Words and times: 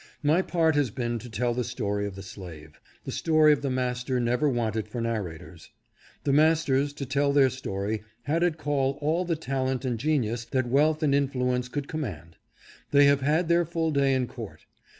My 0.23 0.41
part 0.41 0.73
has 0.73 0.89
been 0.89 1.19
to 1.19 1.29
tell 1.29 1.53
the 1.53 1.63
story 1.63 2.07
of 2.07 2.15
the 2.15 2.23
slave. 2.23 2.81
The 3.05 3.11
story 3.11 3.53
of 3.53 3.61
the 3.61 3.69
master 3.69 4.19
never 4.19 4.49
wanted 4.49 4.87
for 4.87 4.99
narrators. 4.99 5.69
The 6.23 6.33
masters, 6.33 6.91
to 6.93 7.05
tell 7.05 7.31
their 7.31 7.51
story, 7.51 8.01
had 8.23 8.41
at 8.41 8.57
call 8.57 8.97
all 8.99 9.25
the 9.25 9.35
talent 9.35 9.85
and 9.85 9.99
genius 9.99 10.43
that 10.45 10.65
wealth 10.67 11.03
and 11.03 11.13
influence 11.13 11.67
could 11.69 11.87
command. 11.87 12.37
They 12.89 13.05
have 13.05 13.21
had 13.21 13.47
their 13.47 13.63
full 13.63 13.91
day 13.91 14.15
in 14.15 14.25
court. 14.25 14.65